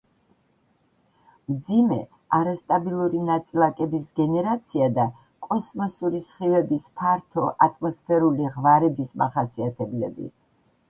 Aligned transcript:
მძიმე 1.55 1.97
არასტაბილური 2.37 3.19
ნაწილაკების 3.27 4.07
გენერაცია 4.19 4.87
და 4.95 5.05
კოსმოსური 5.47 6.21
სხივების 6.29 6.87
ფართო 7.03 7.45
ატმოსფერული 7.67 8.51
ღვარების 8.57 9.13
მახასიათებლები. 9.25 10.31